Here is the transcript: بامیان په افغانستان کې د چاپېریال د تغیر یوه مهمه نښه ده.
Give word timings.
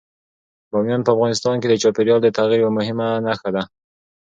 بامیان 0.71 1.01
په 1.03 1.11
افغانستان 1.15 1.55
کې 1.61 1.67
د 1.69 1.73
چاپېریال 1.81 2.19
د 2.23 2.27
تغیر 2.37 2.59
یوه 2.61 2.75
مهمه 2.79 3.07
نښه 3.25 3.49
ده. 3.55 3.63